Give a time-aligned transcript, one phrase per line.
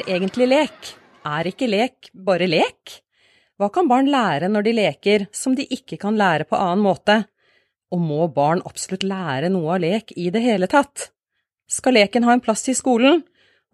[0.00, 0.92] er egentlig lek?
[1.26, 3.00] Er ikke lek bare lek?
[3.60, 7.18] Hva kan barn lære når de leker som de ikke kan lære på annen måte?
[7.92, 11.10] Og må barn absolutt lære noe av lek i det hele tatt?
[11.68, 13.20] Skal leken ha en plass i skolen?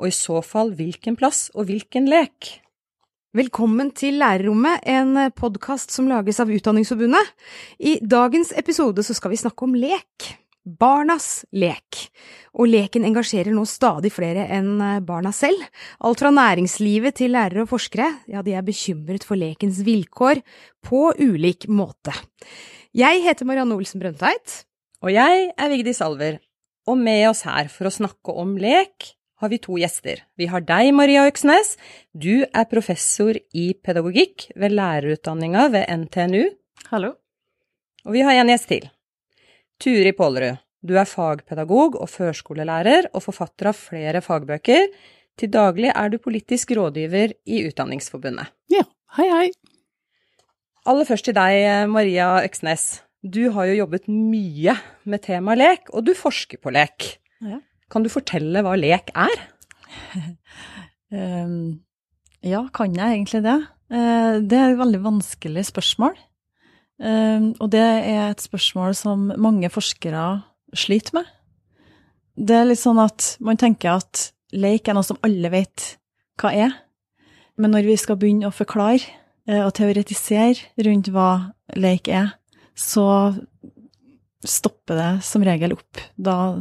[0.00, 2.56] Og i så fall hvilken plass og hvilken lek?
[3.36, 7.34] Velkommen til Lærerrommet, en podkast som lages av Utdanningsforbundet.
[7.78, 10.32] I dagens episode så skal vi snakke om lek.
[10.66, 12.08] Barnas lek.
[12.58, 15.62] Og leken engasjerer nå stadig flere enn barna selv.
[16.02, 20.42] Alt fra næringslivet til lærere og forskere, ja, de er bekymret for lekens vilkår
[20.84, 22.14] på ulik måte.
[22.96, 24.64] Jeg heter Marianne Olsen Brøndtveit.
[25.04, 26.40] Og jeg er Vigdis Alver.
[26.88, 29.12] Og med oss her for å snakke om lek
[29.42, 30.22] har vi to gjester.
[30.38, 31.74] Vi har deg, Maria Øksnes.
[32.16, 36.44] Du er professor i pedagogikk ved lærerutdanninga ved NTNU.
[36.90, 37.12] Hallo.
[38.06, 38.86] Og vi har en gjest til.
[39.82, 44.90] Turi Pålerud, du er fagpedagog og førskolelærer og forfatter av flere fagbøker.
[45.36, 48.52] Til daglig er du politisk rådgiver i Utdanningsforbundet.
[48.72, 48.84] Ja,
[49.18, 49.48] hei hei.
[50.86, 53.02] Aller først til deg, Maria Øksnes.
[53.26, 54.76] Du har jo jobbet mye
[55.08, 57.16] med temaet lek, og du forsker på lek.
[57.42, 57.58] Ja.
[57.90, 59.42] Kan du fortelle hva lek er?
[61.10, 61.80] um,
[62.54, 63.58] ja, kan jeg egentlig det?
[63.90, 66.14] Uh, det er et veldig vanskelig spørsmål.
[67.02, 70.22] Um, og det er et spørsmål som mange forskere
[70.80, 71.28] sliter med.
[72.36, 75.96] Det er litt sånn at man tenker at leik er noe som alle vet
[76.40, 76.74] hva er.
[77.56, 79.00] Men når vi skal begynne å forklare
[79.48, 81.30] uh, og teoretisere rundt hva
[81.76, 82.34] leik er,
[82.76, 83.32] så
[84.46, 86.02] stopper det som regel opp.
[86.16, 86.58] Da,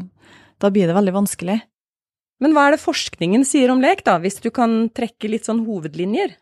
[0.63, 1.59] da blir det veldig vanskelig.
[2.44, 5.63] Men hva er det forskningen sier om lek, da, hvis du kan trekke litt sånn
[5.67, 6.33] hovedlinjer?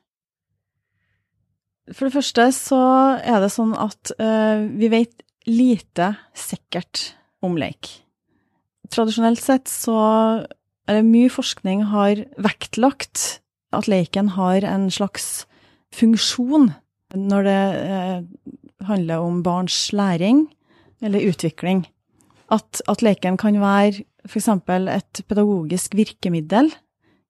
[1.91, 2.79] For det første så
[3.19, 7.09] er det sånn at uh, vi vet lite sikkert
[7.43, 7.89] om leik.
[8.93, 9.97] Tradisjonelt sett så
[10.87, 13.39] er det mye forskning har vektlagt
[13.73, 15.45] at leken har en slags
[15.95, 16.71] funksjon
[17.13, 18.19] når det uh,
[18.87, 20.47] handler om barns læring
[21.03, 21.85] eller utvikling.
[22.51, 24.47] At, at leken kan være f.eks.
[24.47, 26.71] et pedagogisk virkemiddel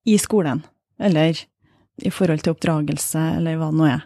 [0.06, 0.64] i skolen,
[1.00, 1.38] eller
[2.04, 4.04] i forhold til oppdragelse, eller hva det nå er.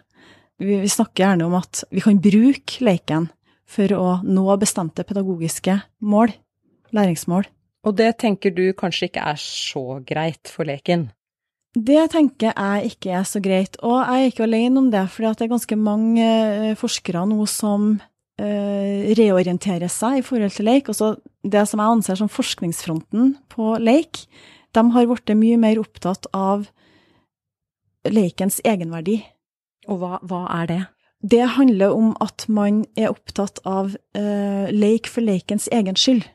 [0.58, 3.28] Vi, vi snakker gjerne om at vi kan bruke leken
[3.68, 6.32] for å nå bestemte pedagogiske mål,
[6.96, 7.46] læringsmål.
[7.86, 11.08] Og det tenker du kanskje ikke er så greit for leken?
[11.78, 15.28] Det tenker jeg ikke er så greit, og jeg er ikke alene om det, for
[15.28, 16.28] det er ganske mange
[16.80, 17.90] forskere nå som
[18.40, 20.88] uh, reorienterer seg i forhold til leik.
[20.90, 21.12] Også
[21.44, 24.24] det som jeg anser som forskningsfronten på leik,
[24.74, 26.66] de har blitt mye mer opptatt av
[28.08, 29.20] lekens egenverdi.
[29.88, 30.82] Og hva, hva er det?
[31.18, 36.28] Det handler om at man er opptatt av uh, leik for leikens egen skyld.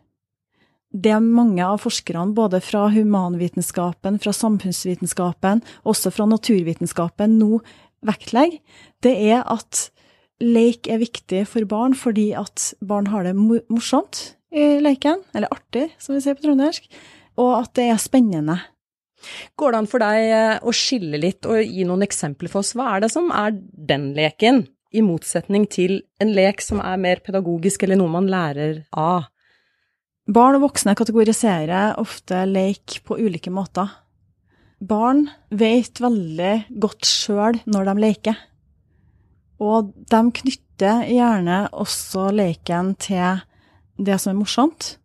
[0.94, 7.64] Det mange av forskerne, både fra humanvitenskapen, fra samfunnsvitenskapen, også fra naturvitenskapen, nå
[8.06, 8.60] vektlegger,
[9.02, 9.88] det er at
[10.44, 15.88] leik er viktig for barn fordi at barn har det morsomt i leiken, eller artig,
[15.98, 16.86] som vi sier på trøndersk,
[17.42, 18.60] og at det er spennende.
[19.58, 22.74] Går det an for deg å skille litt og gi noen eksempler for oss?
[22.76, 27.22] Hva er det som er den leken, i motsetning til en lek som er mer
[27.26, 29.30] pedagogisk eller noe man lærer av?
[30.24, 33.90] Barn og voksne kategoriserer ofte lek på ulike måter.
[34.80, 38.38] Barn vet veldig godt sjøl når de leker.
[39.64, 43.44] Og de knytter gjerne også leken til
[44.00, 44.96] det som er morsomt,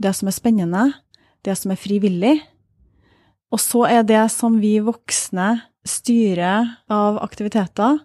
[0.00, 0.84] det som er spennende,
[1.44, 2.36] det som er frivillig.
[3.52, 5.54] Og så er det som vi voksne
[5.86, 8.00] styrer av aktiviteter,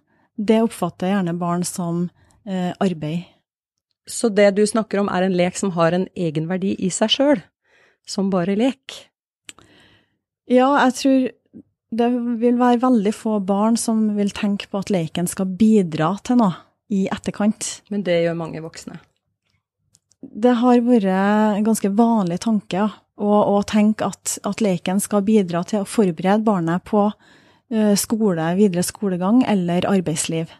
[0.48, 2.08] det oppfatter gjerne barn som
[2.48, 3.30] eh, arbeid.
[4.10, 7.44] Så det du snakker om er en lek som har en egenverdi i seg sjøl,
[8.08, 8.98] som bare lek?
[10.52, 11.30] Ja, jeg tror
[11.92, 12.08] det
[12.40, 16.56] vil være veldig få barn som vil tenke på at leken skal bidra til noe
[16.92, 17.82] i etterkant.
[17.92, 19.00] Men det gjør mange voksne?
[20.22, 22.90] Det har vært en ganske vanlig tanke ja,
[23.22, 27.08] å, å tenke at, at, leken skal bidra til å forberede barnet på
[27.96, 30.52] skole, videre skolegang eller arbeidsliv.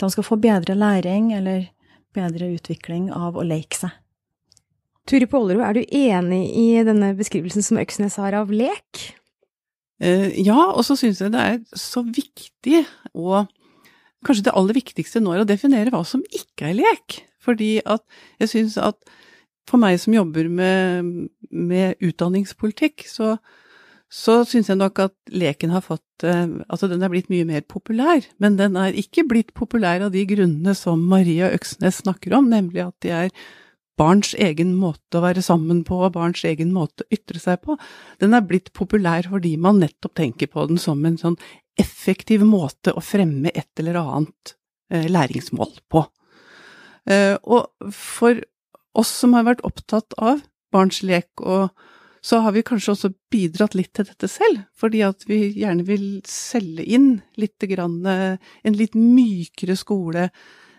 [0.00, 1.70] De skal få bedre læring eller
[2.16, 3.94] bedre utvikling av å leke seg.
[5.08, 9.06] Turi Pålerud, er du enig i denne beskrivelsen som Øksnes har av lek?
[10.00, 12.84] Uh, ja, og så syns jeg det er så viktig
[13.14, 13.46] å
[14.20, 17.14] Kanskje det aller viktigste nå er å definere hva som ikke er lek.
[17.40, 18.02] Fordi at
[18.42, 18.98] jeg syns at
[19.64, 23.38] for meg som jobber med, med utdanningspolitikk, så,
[24.10, 27.62] så syns jeg nok at leken har fått uh, Altså den er blitt mye mer
[27.62, 28.24] populær.
[28.42, 32.82] Men den er ikke blitt populær av de grunnene som Maria Øksnes snakker om, nemlig
[32.88, 33.34] at de er
[34.00, 37.76] barns egen måte å være sammen på, og barns egen måte å ytre seg på,
[38.22, 41.36] den er blitt populær fordi man nettopp tenker på den som en sånn
[41.80, 44.54] effektiv måte å fremme et eller annet
[44.92, 46.06] eh, læringsmål på.
[47.08, 48.40] Eh, og for
[48.98, 50.42] oss som har vært opptatt av
[50.72, 51.70] barns lek, og
[52.20, 56.06] så har vi kanskje også bidratt litt til dette selv, fordi at vi gjerne vil
[56.28, 60.28] selge inn litt grann, eh, en litt mykere skole,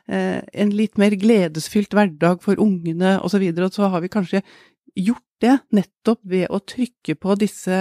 [0.08, 4.44] eh, en litt mer gledesfylt hverdag for ungene osv., og, og så har vi kanskje
[4.96, 7.78] gjort det nettopp ved å trykke på disse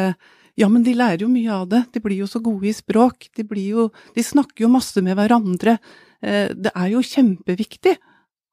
[0.59, 3.31] ja, men de lærer jo mye av det, de blir jo så gode i språk,
[3.37, 5.79] de jo De snakker jo masse med hverandre.
[6.21, 7.95] Det er jo kjempeviktig,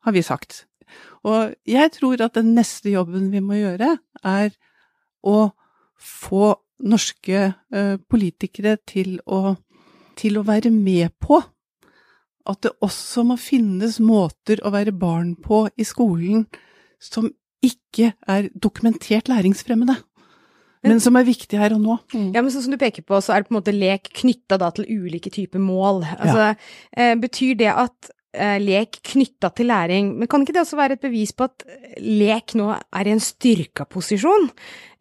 [0.05, 0.67] har vi sagt.
[1.27, 4.53] Og jeg tror at den neste jobben vi må gjøre, er
[5.27, 5.49] å
[5.97, 6.55] få
[6.87, 7.39] norske
[7.73, 9.57] eh, politikere til å,
[10.17, 11.41] til å være med på
[12.47, 16.45] at det også må finnes måter å være barn på i skolen
[17.03, 17.27] som
[17.65, 19.97] ikke er dokumentert læringsfremmende,
[20.85, 21.95] men som er viktig her og nå.
[22.13, 22.29] Mm.
[22.35, 24.59] Ja, men sånn som du peker på, så er det på en måte lek knytta
[24.77, 26.03] til ulike typer mål.
[26.05, 26.53] Altså, ja.
[26.95, 30.11] eh, betyr det at Eh, lek knytta til læring.
[30.19, 31.65] Men kan ikke det også være et bevis på at
[32.03, 34.49] lek nå er i en styrka posisjon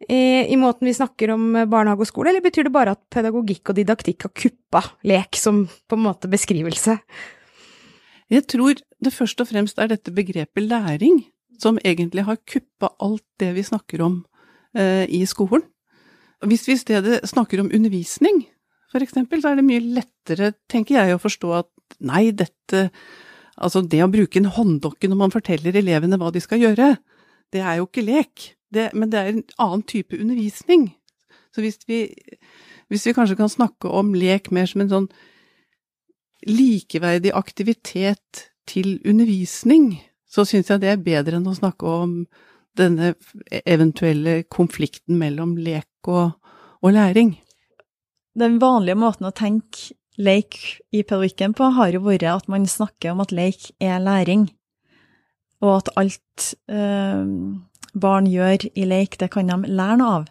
[0.09, 3.69] i, i måten vi snakker om barnehage og skole, eller betyr det bare at pedagogikk
[3.69, 6.97] og didaktikk har kuppa lek som på en måte beskrivelse?
[8.33, 11.21] Jeg tror det først og fremst er dette begrepet læring
[11.61, 14.19] som egentlig har kuppa alt det vi snakker om
[14.77, 15.65] eh, i skolen.
[16.45, 18.43] Hvis vi i stedet snakker om undervisning,
[18.91, 22.89] for eksempel, så er det mye lettere, tenker jeg, å forstå at nei, dette
[23.57, 26.95] Altså, det å bruke en hånddokke når man forteller elevene hva de skal gjøre,
[27.53, 30.89] det er jo ikke lek, det, men det er en annen type undervisning.
[31.55, 32.03] Så hvis vi,
[32.91, 35.07] hvis vi kanskje kan snakke om lek mer som en sånn
[36.47, 39.95] likeverdig aktivitet til undervisning,
[40.27, 42.19] så syns jeg det er bedre enn å snakke om
[42.77, 43.15] denne
[43.65, 46.35] eventuelle konflikten mellom lek og,
[46.83, 47.33] og læring.
[48.37, 50.57] Den vanlige måten å tenke leik
[50.91, 54.47] i pedagogikken på, har jo vært at man snakker om at leik er læring,
[55.61, 57.25] og at alt eh,
[57.97, 60.27] barn gjør i leik, det kan de lære noe av.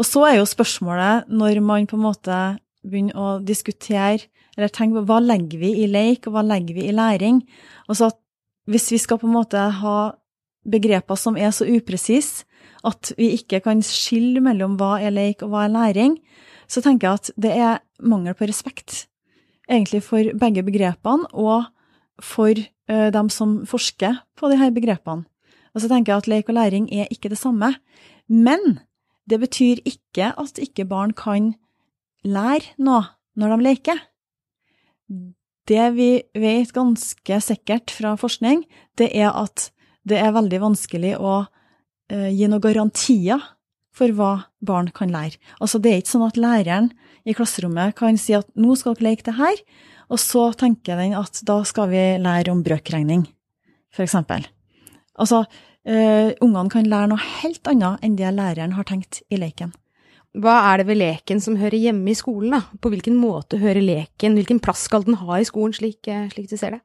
[0.00, 2.38] Og så er jo spørsmålet, når man på en måte
[2.82, 6.88] begynner å diskutere, eller tenke på hva legger vi i leik, og hva legger vi
[6.88, 7.40] i læring?
[7.88, 8.18] Altså at
[8.68, 9.98] hvis vi skal på en måte ha
[10.68, 12.44] begreper som er så upresise
[12.86, 16.16] at vi ikke kan skille mellom hva er leik og hva er læring,
[16.70, 19.06] så tenker jeg at det er mangel på respekt,
[19.70, 21.68] egentlig for begge begrepene, og
[22.22, 25.26] for uh, dem som forsker på de her begrepene.
[25.72, 27.72] Og så tenker jeg at lek og læring er ikke det samme.
[28.28, 28.80] Men
[29.28, 31.54] det betyr ikke at ikke barn kan
[32.24, 33.06] lære noe
[33.36, 34.02] når de leker.
[35.68, 38.66] Det vi vet ganske sikkert fra forskning,
[38.98, 39.70] det er at
[40.08, 43.40] det er veldig vanskelig å uh, gi noen garantier
[43.96, 44.32] for hva
[44.64, 45.38] barn kan lære.
[45.60, 46.90] Altså, det er ikke sånn at læreren
[47.28, 49.60] i klasserommet kan si at nå skal dere leke det her,
[50.12, 53.26] og så tenker den at da skal vi lære om brøkregning,
[54.00, 54.44] eksempel.
[55.20, 59.72] Altså, uh, ungene kan lære noe helt annet enn det læreren har tenkt i leken.
[60.32, 62.62] Hva er det ved leken som hører hjemme i skolen, da?
[62.80, 66.48] På hvilken måte hører leken, hvilken plass skal den ha i skolen, slik, eh, slik
[66.48, 66.80] du ser det?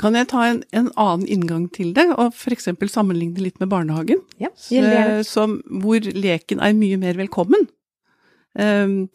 [0.00, 2.68] Kan jeg ta en, en, annen inngang til det, og f.eks.
[2.92, 4.20] sammenligne litt med barnehagen?
[4.42, 4.50] Ja,
[5.24, 7.64] som, hvor leken er mye mer velkommen.
[8.52, 9.06] Um,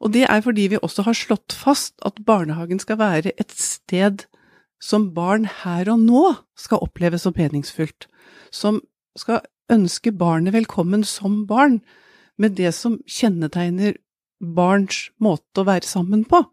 [0.00, 4.26] og det er fordi vi også har slått fast at barnehagen skal være et sted
[4.80, 6.22] som barn her og nå
[6.56, 8.08] skal oppleve som meningsfullt.
[8.52, 8.82] Som
[9.16, 9.40] skal
[9.72, 11.80] ønske barnet velkommen som barn,
[12.40, 13.96] med det som kjennetegner
[14.40, 16.44] barns måte å være sammen på.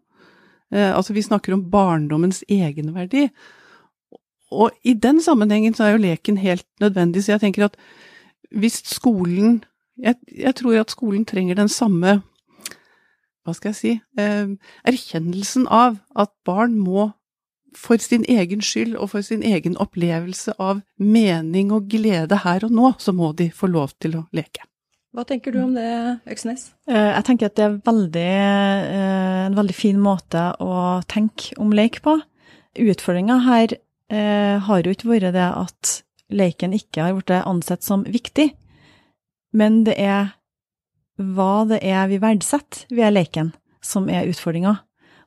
[0.72, 3.28] Uh, altså, vi snakker om barndommens egenverdi.
[4.50, 7.76] Og i den sammenhengen så er jo leken helt nødvendig, så jeg tenker at
[8.50, 9.62] hvis skolen
[9.98, 12.20] jeg, jeg tror at skolen trenger den samme
[13.44, 14.50] hva skal jeg si eh,
[14.88, 17.10] erkjennelsen av at barn må
[17.76, 22.74] for sin egen skyld og for sin egen opplevelse av mening og glede her og
[22.74, 24.64] nå, så må de få lov til å leke.
[25.16, 25.88] Hva tenker du om det,
[26.28, 26.68] Øksnes?
[26.88, 31.72] Eh, jeg tenker at det er veldig, eh, en veldig fin måte å tenke om
[31.72, 32.18] lek på.
[32.78, 33.78] Utfordringa her
[34.12, 38.50] eh, har jo ikke vært det at leken ikke har blitt ansett som viktig,
[39.56, 40.34] men det er
[41.18, 44.76] hva det er vi verdsetter ved leken, som er utfordringa.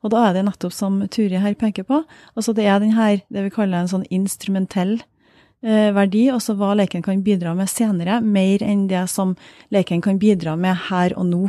[0.01, 2.01] Og da er det nettopp som Turi her peker på,
[2.33, 6.73] altså det er den her, det vi kaller en sånn instrumentell eh, verdi, altså hva
[6.77, 9.35] leken kan bidra med senere, mer enn det som
[9.73, 11.43] leken kan bidra med her og nå.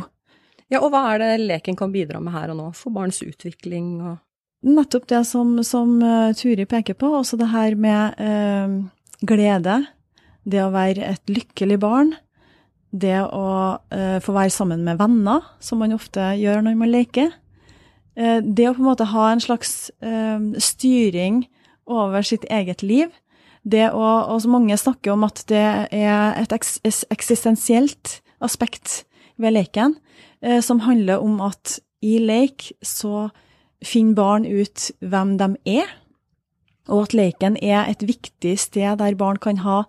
[0.69, 3.95] Ja, og hva er det leken kan bidra med her og nå, for barns utvikling
[4.01, 4.19] og
[4.63, 8.77] Nettopp det som, som uh, Turi peker på, også det her med uh,
[9.27, 9.81] glede,
[10.47, 12.13] det å være et lykkelig barn,
[12.93, 13.47] det å
[13.89, 17.31] eh, få være sammen med venner, som man ofte gjør når man leker.
[18.13, 21.43] Eh, det å på en måte ha en slags eh, styring
[21.89, 23.09] over sitt eget liv.
[23.63, 26.77] Det å, og mange snakker om at det er et eks
[27.13, 29.03] eksistensielt aspekt
[29.41, 29.97] ved leken,
[30.43, 33.31] eh, som handler om at i lek så
[33.83, 35.49] finner barn ut hvem de
[35.79, 35.91] er,
[36.91, 39.83] og at leken er et viktig sted der barn kan ha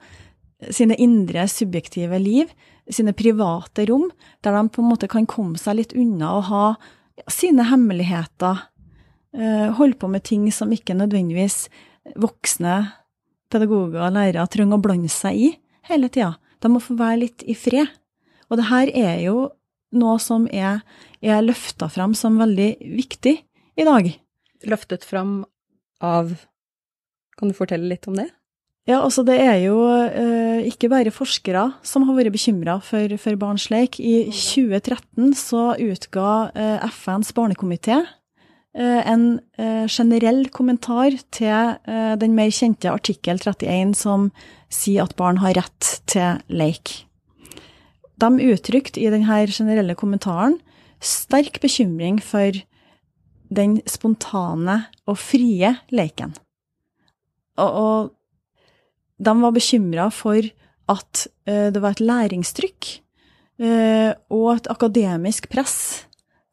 [0.72, 2.52] sine indre subjektive liv,
[2.90, 4.10] sine private rom,
[4.44, 6.66] der de på en måte kan komme seg litt unna og ha
[7.30, 8.66] sine hemmeligheter,
[9.34, 11.68] eh, holde på med ting som ikke nødvendigvis
[12.20, 12.92] voksne
[13.50, 15.50] pedagoger og lærere trenger å blande seg i
[15.88, 16.34] hele tida.
[16.60, 17.88] De må få være litt i fred.
[18.50, 19.50] Og det her er jo
[19.94, 20.82] noe som er,
[21.22, 23.36] er løfta fram som veldig viktig
[23.76, 24.10] i dag.
[24.68, 25.42] Løftet fram
[26.04, 26.34] av
[27.34, 28.28] Kan du fortelle litt om det?
[28.86, 33.40] Ja, altså det er jo uh, ikke bare forskere som har vært bekymra for, for
[33.40, 33.98] barns lek.
[33.98, 38.04] I 2013 så utga uh, FNs barnekomité
[38.78, 44.30] uh, en eh, generell kommentar til eh, den mer kjente artikkel 31 som
[44.72, 47.04] sier at barn har rett til leik.
[48.18, 50.58] De uttrykte i denne generelle kommentaren
[51.04, 52.56] sterk bekymring for
[53.52, 56.34] den spontane og frie leken.
[57.60, 60.40] Og, og de var bekymra for
[60.90, 62.90] at uh, det var et læringstrykk
[63.62, 65.76] uh, og et akademisk press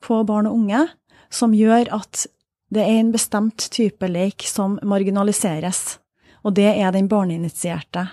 [0.02, 0.86] på barn og unge
[1.32, 2.26] som gjør at
[2.72, 6.00] det er en bestemt type lek som marginaliseres.
[6.48, 8.08] Og det er den barneinitierte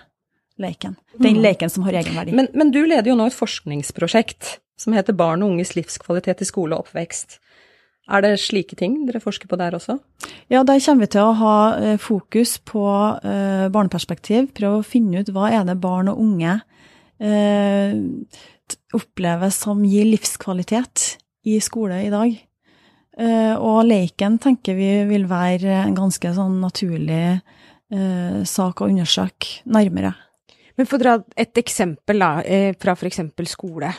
[0.59, 0.97] leken.
[1.15, 1.43] Den mm.
[1.43, 2.35] leken som har egenverdi.
[2.35, 6.49] Men, men du leder jo nå et forskningsprosjekt som heter Barn og unges livskvalitet i
[6.49, 7.39] skole og oppvekst.
[8.09, 9.99] Er det slike ting dere forsker på der også?
[10.49, 14.49] Ja, der kommer vi til å ha eh, fokus på uh, barneperspektiv.
[14.57, 16.57] Prøve å finne ut hva er det barn og unge
[17.21, 17.93] uh,
[18.97, 22.45] opplever som gir livskvalitet i skole i dag.
[23.19, 27.41] Og leken tenker vi vil være en ganske sånn naturlig
[28.47, 30.13] sak å undersøke nærmere.
[30.79, 32.29] Men for å dra et eksempel da,
[32.79, 33.19] fra f.eks.
[33.51, 33.91] skole,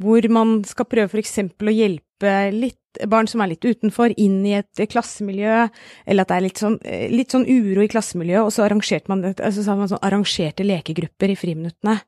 [0.00, 1.36] hvor man skal prøve f.eks.
[1.44, 5.64] å hjelpe litt barn som er litt utenfor, inn i et klassemiljø,
[6.06, 6.78] eller at det er litt sånn,
[7.12, 11.34] litt sånn uro i klassemiljøet, og så arrangerte man, altså, så man sånn arrangerte lekegrupper
[11.34, 11.98] i friminuttene,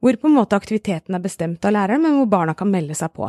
[0.00, 3.12] hvor på en måte aktiviteten er bestemt av læreren, men hvor barna kan melde seg
[3.16, 3.28] på.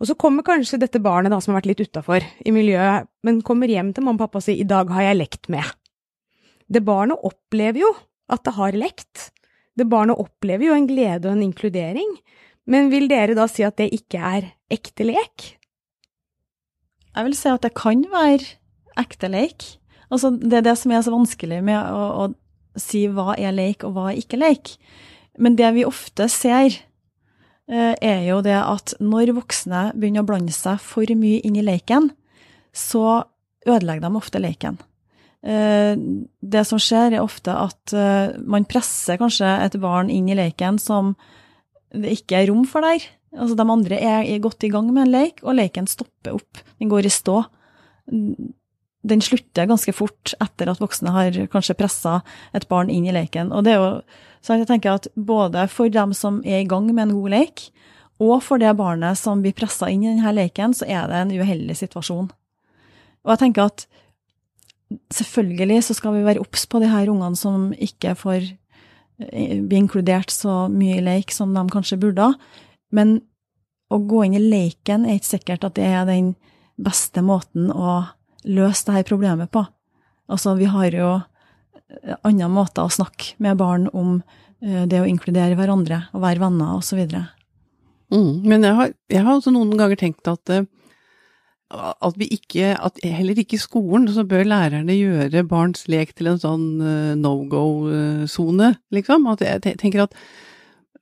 [0.00, 3.42] Og så kommer kanskje dette barnet da, som har vært litt utafor i miljøet, men
[3.44, 5.66] kommer hjem til mamma og pappa og sier i dag har jeg lekt med.
[6.70, 7.90] Det barnet opplever jo
[8.32, 9.30] at det har lekt.
[9.76, 12.14] Det barnet opplever jo en glede og en inkludering.
[12.70, 15.59] Men vil dere da si at det ikke er ekte lek?
[17.16, 18.56] Jeg vil si at det kan være
[19.00, 19.66] ekte leik.
[20.10, 23.84] Altså, det er det som er så vanskelig med å, å si hva er leik
[23.86, 24.74] og hva er ikke leik.
[25.40, 26.76] Men det vi ofte ser,
[27.70, 31.66] eh, er jo det at når voksne begynner å blande seg for mye inn i
[31.66, 32.10] leiken,
[32.74, 33.22] så
[33.66, 34.78] ødelegger de ofte leiken.
[35.40, 40.36] Eh, det som skjer, er ofte at eh, man presser kanskje et barn inn i
[40.38, 41.14] leiken som
[41.90, 43.06] det ikke er rom for der.
[43.36, 46.62] Altså, de andre er godt i gang med en leik, og leiken stopper opp.
[46.80, 47.42] Den går i stå.
[48.10, 52.20] Den slutter ganske fort etter at voksne har kanskje pressa
[52.56, 53.52] et barn inn i leiken.
[53.54, 53.92] Og det er jo
[54.40, 57.66] så jeg tenker at både for dem som er i gang med en god leik,
[58.20, 61.34] og for det barnet som blir pressa inn i denne leiken, så er det en
[61.40, 62.30] uheldig situasjon.
[63.24, 63.84] Og jeg tenker at
[65.12, 68.48] selvfølgelig så skal vi være obs på de her ungene som ikke får
[69.28, 72.32] eh, bli inkludert så mye i leik som de kanskje burde.
[72.94, 73.20] Men
[73.90, 76.34] å gå inn i leiken er ikke sikkert at det er den
[76.80, 78.02] beste måten å
[78.48, 79.64] løse dette problemet på.
[80.30, 84.20] Altså, vi har jo eh, andre måter å snakke med barn om
[84.62, 87.02] eh, det å inkludere hverandre og være venner osv.
[88.10, 90.68] Mm, men jeg har, jeg har, også noen ganger tenkt at, eh,
[91.74, 96.30] at vi ikke, at heller ikke i skolen så bør lærerne gjøre barns lek til
[96.30, 96.64] en sånn
[97.20, 99.28] no go-sone, liksom.
[99.34, 100.16] At jeg tenker at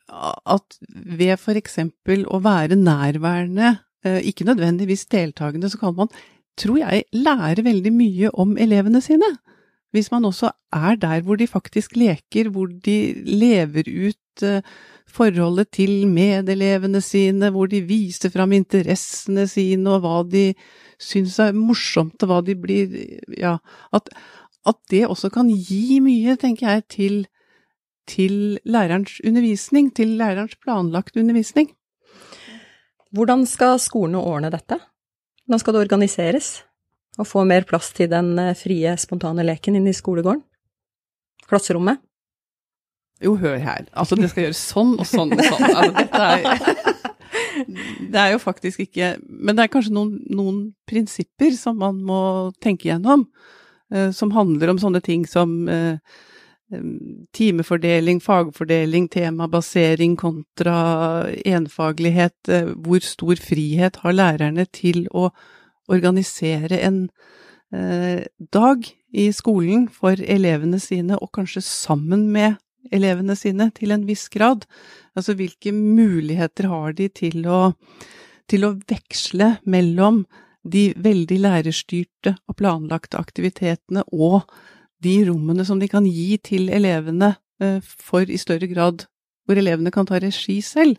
[0.09, 6.09] at ved for eksempel å være nærværende, eh, ikke nødvendigvis deltakende, så kan man,
[6.59, 9.37] tror jeg, lære veldig mye om elevene sine.
[9.93, 14.61] Hvis man også er der hvor de faktisk leker, hvor de lever ut eh,
[15.09, 20.53] forholdet til medelevene sine, hvor de viser fram interessene sine og hva de
[21.01, 22.93] syns er morsomt og hva de blir
[23.39, 23.57] Ja,
[23.93, 24.11] at,
[24.67, 27.27] at det også kan gi mye, tenker jeg, til
[28.09, 31.71] til lærerens undervisning, til lærerens planlagt undervisning.
[33.13, 34.81] Hvordan skal skolene ordne dette?
[35.45, 36.51] Hvordan skal det organiseres?
[37.19, 40.45] Og få mer plass til den eh, frie, spontane leken inne i skolegården?
[41.49, 42.03] Klasserommet?
[43.25, 43.89] Jo, hør her.
[43.93, 45.65] Altså, det skal gjøres sånn og sånn og sånn.
[45.73, 46.97] Altså, dette er
[48.13, 52.21] Det er jo faktisk ikke Men det er kanskje noen, noen prinsipper som man må
[52.63, 53.27] tenke gjennom,
[53.93, 55.99] eh, som handler om sånne ting som eh,
[57.33, 62.37] timefordeling, fagfordeling, temabasering kontra enfaglighet.
[62.49, 65.31] Eh, hvor stor frihet har lærerne til å
[65.89, 67.09] organisere en
[67.73, 72.59] eh, dag i skolen for elevene sine, og kanskje sammen med
[72.93, 74.67] elevene sine til en viss grad.
[75.17, 77.73] Altså hvilke muligheter har de til å,
[78.49, 80.27] til å veksle mellom
[80.69, 84.45] de veldig lærerstyrte og planlagte aktivitetene og
[85.05, 89.07] de rommene som de kan gi til elevene eh, for i større grad
[89.47, 90.99] hvor elevene kan ta regi selv,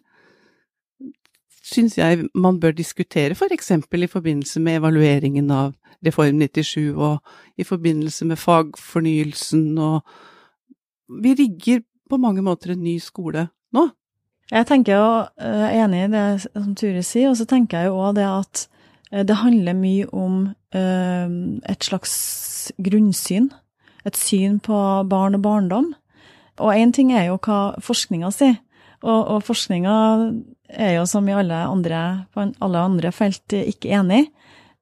[1.69, 5.75] syns jeg man bør diskutere for eksempel i forbindelse med evalueringen av
[6.05, 7.19] Reform 97 og
[7.59, 10.01] i forbindelse med fagfornyelsen og
[11.21, 13.89] vi rigger på mange måter en ny skole nå.
[14.49, 17.99] Jeg tenker jo, er enig i det som Ture sier, og så tenker jeg jo
[18.01, 18.63] òg det at
[19.11, 20.39] eh, det handler mye om
[20.73, 21.35] eh,
[21.69, 22.15] et slags
[22.81, 23.51] grunnsyn.
[24.09, 24.77] Et syn på
[25.09, 25.91] barn og barndom.
[26.59, 28.57] Og én ting er jo hva forskninga sier,
[28.99, 29.93] og, og forskninga
[30.69, 32.01] er jo som i alle andre,
[32.33, 34.25] på alle andre felt ikke enig.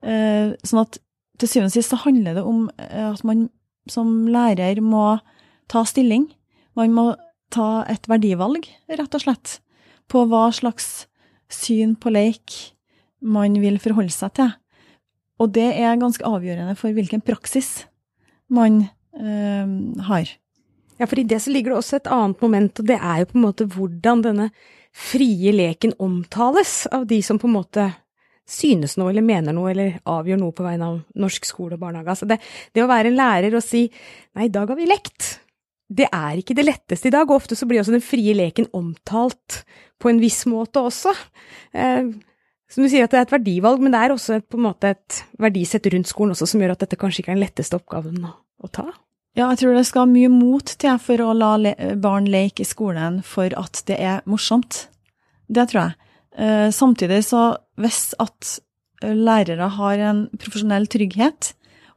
[0.02, 0.98] Eh, sånn at
[1.38, 3.46] til syvende og sist så handler det om at man
[3.92, 5.20] som lærer må
[5.70, 6.26] ta stilling.
[6.78, 7.12] Man må
[7.54, 9.60] ta et verdivalg, rett og slett,
[10.12, 11.08] på hva slags
[11.52, 12.56] syn på leik
[13.24, 14.52] man vil forholde seg til.
[15.38, 17.86] Og det er ganske avgjørende for hvilken praksis
[18.50, 20.34] man har.
[20.98, 23.30] Ja, for i det så ligger det også et annet moment, og det er jo
[23.32, 24.50] på en måte hvordan denne
[24.98, 27.88] frie leken omtales av de som på en måte
[28.48, 32.14] synes noe eller mener noe eller avgjør noe på vegne av norsk skole og barnehage.
[32.14, 32.40] Altså det,
[32.74, 35.36] det å være en lærer og si nei, i dag har vi lekt,
[35.88, 38.70] det er ikke det letteste i dag, og ofte så blir også den frie leken
[38.76, 39.62] omtalt
[40.02, 41.14] på en viss måte også.
[41.76, 42.10] Eh,
[42.68, 44.68] som du sier at det er et verdivalg, men det er også et, på en
[44.68, 47.80] måte et verdisett rundt skolen også som gjør at dette kanskje ikke er den letteste
[47.80, 48.90] oppgaven å, å ta.
[49.38, 52.68] Ja, jeg tror det skal mye mot til for å la le barn leke i
[52.68, 54.88] skolen for at det er morsomt.
[55.46, 55.98] Det tror jeg.
[56.42, 57.44] Eh, samtidig så
[57.78, 58.58] hvis at
[59.06, 61.52] lærere har en profesjonell trygghet,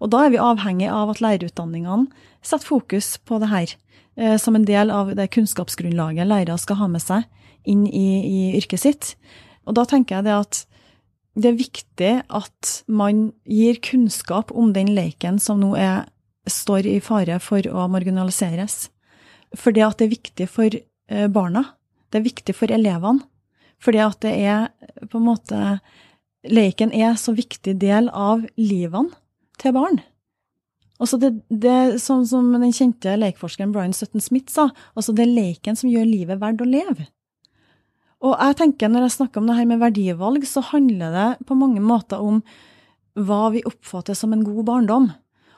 [0.05, 2.13] og da er vi avhengig av at lærerutdanningene
[2.45, 3.73] setter fokus på det her
[4.21, 7.25] eh, som en del av det kunnskapsgrunnlaget lærere skal ha med seg
[7.65, 9.15] inn i, i, yrket sitt.
[9.65, 10.63] Og da tenker jeg det at
[11.41, 16.05] det er viktig at man gir kunnskap om den leken som nå er,
[16.49, 18.89] står i fare for å marginaliseres.
[19.57, 21.65] For det at det er viktig for eh, barna.
[22.11, 23.27] Det er viktig for elevene.
[23.81, 24.69] Fordi at det er
[25.09, 25.81] på en måte
[26.49, 29.13] Leken er så viktig del av livene
[29.61, 29.99] til barn.
[31.01, 35.35] Altså det, det sånn som den kjente lekeforskeren Brian Sutton Smith sa, altså det er
[35.35, 37.11] leken som gjør livet verdt å leve.
[38.25, 41.57] Og jeg tenker når jeg snakker om det her med verdivalg, så handler det på
[41.57, 42.43] mange måter om
[43.17, 45.11] hva vi oppfatter som en god barndom.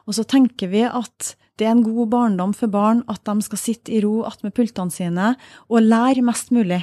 [0.06, 3.60] Og så tenker vi at det er en god barndom for barn at de skal
[3.60, 5.34] sitte i ro attmed pultene sine
[5.68, 6.80] og lære mest mulig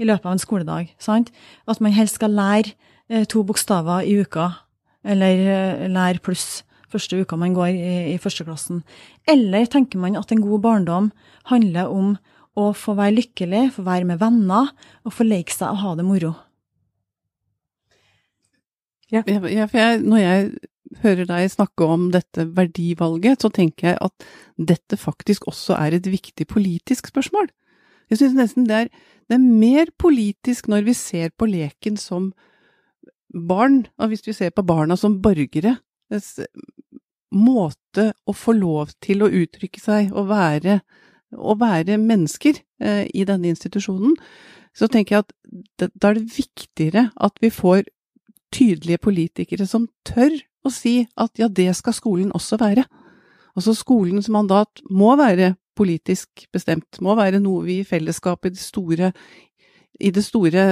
[0.00, 0.92] i løpet av en skoledag.
[0.98, 1.32] sant?
[1.68, 2.72] At man helst skal lære
[3.10, 4.48] eh, to bokstaver i uka,
[5.04, 8.82] eller eh, lære pluss første uka man går i, i førsteklassen?
[9.28, 11.12] Eller tenker man at en god barndom
[11.50, 12.16] handler om
[12.58, 14.72] å få være lykkelig, få være med venner
[15.04, 16.34] og få leke seg og ha det moro?
[19.12, 20.52] Ja, ja for jeg, når jeg
[21.02, 24.26] hører deg snakke om dette verdivalget, så tenker jeg at
[24.58, 27.48] dette faktisk også er et viktig politisk spørsmål.
[28.12, 28.90] Jeg synes nesten det er,
[29.30, 32.32] det er mer politisk når vi ser på leken som
[33.32, 35.78] barn, og hvis vi ser på barna som borgere,
[37.32, 40.82] måte å få lov til å uttrykke seg og være,
[41.32, 44.18] og være mennesker eh, i denne institusjonen,
[44.76, 47.86] så tenker jeg at da er det viktigere at vi får
[48.52, 52.84] tydelige politikere som tør å si at ja, det skal skolen også være.
[53.56, 58.60] Altså skolens mandat må være politisk bestemt, må være noe vi i fellesskap i det
[58.60, 59.12] store,
[60.00, 60.66] i det store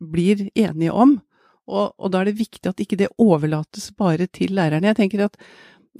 [0.00, 1.18] blir enige om.
[1.64, 4.90] Og, og, da er det viktig at ikke det overlates bare til lærerne.
[4.90, 5.38] Jeg tenker at,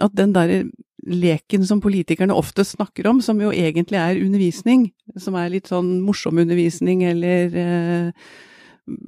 [0.03, 0.67] at den der
[1.05, 4.89] leken som politikerne ofte snakker om, som jo egentlig er undervisning,
[5.21, 8.29] som er litt sånn morsom undervisning eller eh,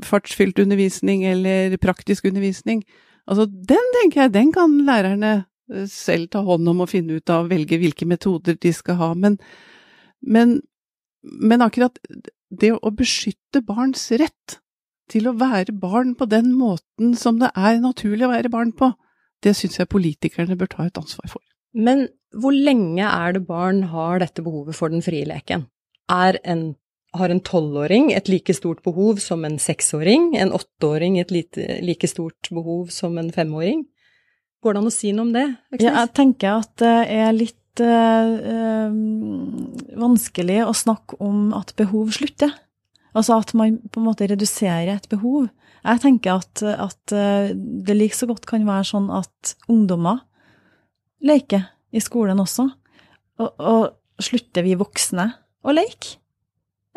[0.05, 2.83] fartsfylt undervisning eller praktisk undervisning,
[3.27, 5.33] altså den tenker jeg, den kan lærerne
[5.73, 9.11] eh, selv ta hånd om og finne ut av, velge hvilke metoder de skal ha.
[9.15, 9.39] Men,
[10.23, 10.61] men,
[11.23, 11.99] men akkurat
[12.51, 14.61] det å beskytte barns rett
[15.11, 18.91] til å være barn på den måten som det er naturlig å være barn på,
[19.45, 21.43] det syns jeg politikerne bør ta et ansvar for.
[21.77, 25.67] Men hvor lenge er det barn har dette behovet for den frie leken?
[26.13, 26.75] Er en,
[27.21, 30.35] har en tolvåring et like stort behov som en seksåring?
[30.41, 33.85] En åtteåring et lite, like stort behov som en femåring?
[34.63, 35.47] Går det an å si noe om det?
[35.79, 38.97] Ja, jeg tenker at det er litt øh,
[40.01, 42.55] vanskelig å snakke om at behov slutter.
[43.17, 45.49] Altså at man på en måte reduserer et behov.
[45.87, 47.15] Jeg tenker at, at
[47.87, 50.25] det like så godt kan være sånn at ungdommer
[51.25, 52.67] leker i skolen også.
[53.41, 55.31] Og, og slutter vi voksne
[55.67, 56.17] å leke,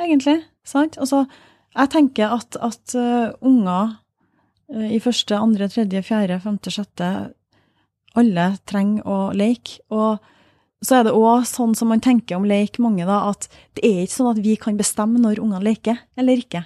[0.01, 0.41] egentlig?
[0.67, 0.97] Sant?
[1.01, 1.25] Altså,
[1.75, 3.95] jeg tenker at, at uh, unger
[4.73, 7.12] uh, i første, andre, tredje, fjerde, femte, sjette
[8.17, 9.79] alle trenger å leke.
[9.93, 10.19] Og
[10.85, 14.03] så er det òg sånn som man tenker om leik mange, da, at det er
[14.05, 16.63] ikke sånn at vi kan bestemme når ungene leker eller ikke.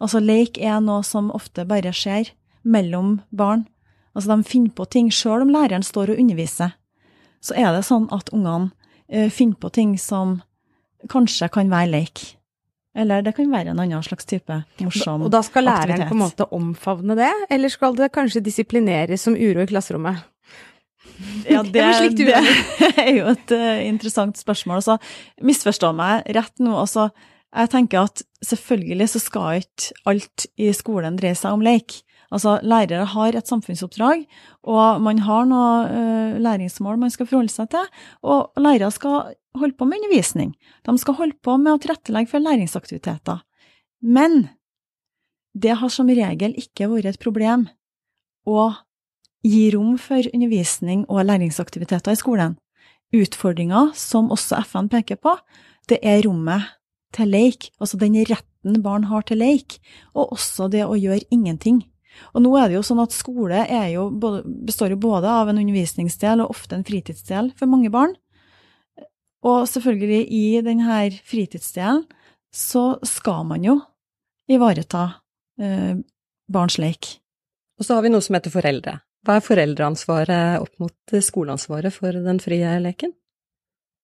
[0.00, 3.66] Altså, leik er noe som ofte bare skjer mellom barn.
[4.14, 6.76] Altså, de finner på ting sjøl om læreren står og underviser
[7.40, 8.70] så er det sånn at ungene
[9.12, 10.40] uh, finner på ting som
[11.10, 12.24] kanskje kan være leik.
[12.96, 15.26] Eller det kan være en annen slags type morsom aktivitet.
[15.26, 16.08] Og da skal læreren aktivitet.
[16.10, 20.24] på en måte omfavne det, eller skal det kanskje disiplineres som uro i klasserommet?
[21.46, 21.84] Ja, det,
[22.18, 24.82] det er jo et uh, interessant spørsmål.
[24.82, 24.98] Så
[25.46, 26.74] misforstå meg rett nå.
[26.82, 27.10] Altså,
[27.50, 32.00] jeg tenker at selvfølgelig så skal ikke alt i skolen dreie seg om leik.
[32.30, 34.22] Altså, lærere har et samfunnsoppdrag,
[34.62, 37.88] og man har noen uh, læringsmål man skal forholde seg til,
[38.22, 40.54] og lærere skal holde på med undervisning.
[40.86, 43.42] De skal holde på med å tilrettelegge for læringsaktiviteter.
[44.00, 44.46] Men
[45.58, 47.66] det har som regel ikke vært et problem
[48.46, 48.70] å
[49.42, 52.58] gi rom for undervisning og læringsaktiviteter i skolen.
[53.10, 55.34] Utfordringa, som også FN peker på,
[55.90, 56.76] det er rommet
[57.16, 59.80] til leik, altså den retten barn har til leik,
[60.14, 61.82] og også det å gjøre ingenting.
[62.34, 65.60] Og nå er det jo sånn at skole jo både, består jo både av en
[65.60, 68.16] undervisningsdel og ofte en fritidsdel for mange barn.
[69.46, 72.04] Og selvfølgelig, i denne fritidsdelen
[72.52, 73.78] så skal man jo
[74.50, 75.06] ivareta
[75.62, 75.94] eh,
[76.50, 77.14] barns lek.
[77.78, 78.98] Og så har vi noe som heter foreldre.
[79.24, 83.14] Hva er foreldreansvaret opp mot skoleansvaret for den frie leken?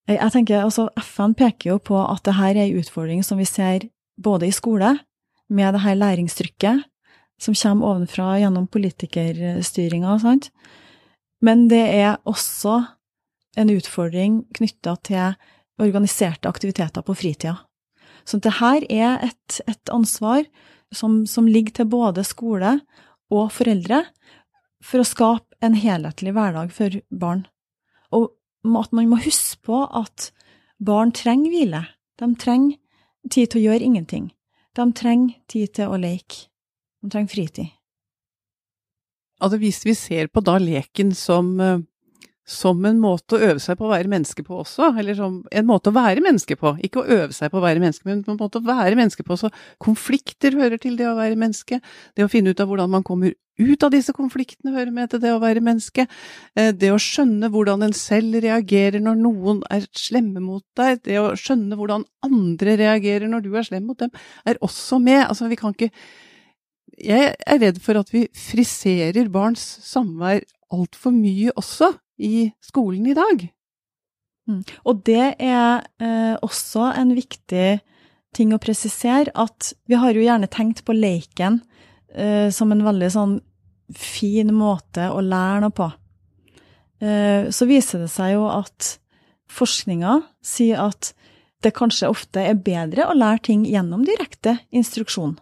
[0.06, 3.88] Jeg tenker, altså FN peker jo på at dette er en utfordring som vi ser
[4.16, 4.94] både i skole,
[5.50, 6.86] med dette læringstrykket,
[7.40, 10.50] som kommer ovenfra gjennom politikerstyringa, sant.
[11.44, 12.78] Men det er også
[13.56, 15.36] en utfordring knytta til
[15.82, 17.58] organiserte aktiviteter på fritida.
[18.24, 20.46] Så det her er et, et ansvar
[20.94, 22.78] som, som, ligger til både skole
[23.30, 24.02] og foreldre
[24.84, 27.44] for å skape en helhetlig hverdag for barn.
[28.10, 28.32] Og
[28.80, 30.30] at man må huske på at
[30.82, 31.84] barn trenger hvile.
[32.18, 32.80] De trenger
[33.30, 34.28] tid til å gjøre ingenting.
[34.76, 36.48] De trenger tid til å leke.
[37.06, 37.74] De trenger fritid.
[39.42, 41.84] Altså hvis vi ser på da leken som, eh,
[42.46, 45.66] som en måte å øve seg på å være menneske på også, eller som en
[45.68, 48.40] måte å være menneske på, ikke å øve seg på å være menneske, men en
[48.40, 51.80] måte å være menneske på, så konflikter hører til det å være menneske,
[52.16, 55.22] det å finne ut av hvordan man kommer ut av disse konfliktene hører med til
[55.22, 56.06] det å være menneske,
[56.56, 61.20] eh, det å skjønne hvordan en selv reagerer når noen er slemme mot deg, det
[61.20, 64.12] å skjønne hvordan andre reagerer når du er slem mot dem,
[64.46, 65.92] er også med, altså vi kan ikke
[66.96, 73.16] jeg er redd for at vi friserer barns samvær altfor mye også i skolen i
[73.16, 73.44] dag.
[74.46, 74.62] Mm.
[74.86, 77.68] Og det er eh, også en viktig
[78.36, 81.60] ting å presisere, at vi har jo gjerne tenkt på leiken
[82.14, 83.38] eh, som en veldig sånn
[83.96, 85.88] fin måte å lære noe på.
[87.02, 88.96] Eh, så viser det seg jo at
[89.52, 91.12] forskninga sier at
[91.64, 95.36] det kanskje ofte er bedre å lære ting gjennom direkte instruksjon.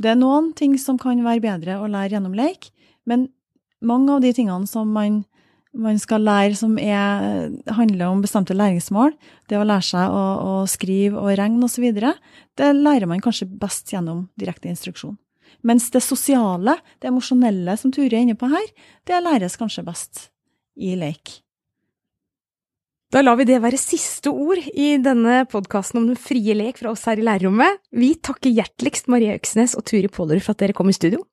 [0.00, 2.70] Det er noen ting som kan være bedre å lære gjennom leik,
[3.08, 3.28] men
[3.84, 5.22] mange av de tingene som man,
[5.76, 9.12] man skal lære som er, handler om bestemte læringsmål,
[9.52, 13.92] det å lære seg å, å skrive og regne osv., det lærer man kanskje best
[13.92, 15.18] gjennom direkte instruksjon.
[15.66, 18.72] Mens det sosiale, det emosjonelle som Ture er inne på her,
[19.08, 20.28] det læres kanskje best
[20.80, 21.40] i leik.
[23.10, 26.92] Da lar vi det være siste ord i denne podkasten om den frie lek fra
[26.92, 27.80] oss her i lærerrommet.
[27.90, 31.24] Vi takker hjerteligst Marie Øksnes og Turi Pålerud for at dere kom i studio.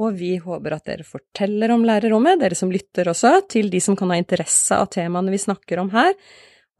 [0.00, 3.98] Og vi håper at dere forteller om lærerrommet, dere som lytter også, til de som
[4.00, 6.16] kan ha interesse av temaene vi snakker om her,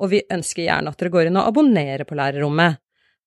[0.00, 2.81] og vi ønsker gjerne at dere går inn og abonnerer på lærerrommet.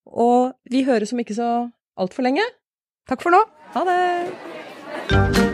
[0.09, 1.55] Og vi høres om ikke så
[1.93, 2.47] altfor lenge.
[3.05, 3.45] Takk for nå.
[3.77, 5.52] Ha det!